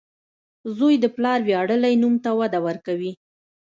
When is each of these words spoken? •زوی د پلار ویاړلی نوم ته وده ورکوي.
•زوی 0.77 0.95
د 1.03 1.05
پلار 1.15 1.39
ویاړلی 1.47 1.93
نوم 2.03 2.15
ته 2.23 2.29
وده 2.39 2.59
ورکوي. 2.67 3.11